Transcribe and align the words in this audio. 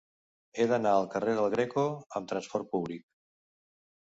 He 0.57 0.65
d'anar 0.71 0.93
al 0.99 1.05
carrer 1.15 1.35
del 1.41 1.49
Greco 1.57 1.83
amb 2.21 2.33
trasport 2.33 2.73
públic. 2.73 3.07